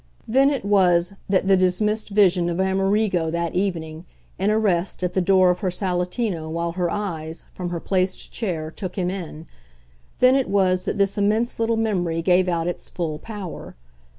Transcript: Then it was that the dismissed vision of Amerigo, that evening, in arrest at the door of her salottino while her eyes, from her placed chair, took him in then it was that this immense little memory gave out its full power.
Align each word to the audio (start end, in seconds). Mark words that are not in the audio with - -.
Then 0.27 0.49
it 0.49 0.65
was 0.65 1.13
that 1.29 1.47
the 1.47 1.55
dismissed 1.55 2.09
vision 2.09 2.49
of 2.49 2.59
Amerigo, 2.59 3.29
that 3.29 3.53
evening, 3.53 4.05
in 4.39 4.49
arrest 4.49 5.03
at 5.03 5.13
the 5.13 5.21
door 5.21 5.51
of 5.51 5.59
her 5.59 5.69
salottino 5.69 6.49
while 6.49 6.71
her 6.71 6.89
eyes, 6.89 7.45
from 7.53 7.69
her 7.69 7.79
placed 7.79 8.31
chair, 8.31 8.71
took 8.71 8.95
him 8.95 9.11
in 9.11 9.45
then 10.17 10.33
it 10.35 10.49
was 10.49 10.85
that 10.85 10.97
this 10.97 11.19
immense 11.19 11.59
little 11.59 11.77
memory 11.77 12.23
gave 12.23 12.49
out 12.49 12.65
its 12.67 12.89
full 12.89 13.19
power. 13.19 13.75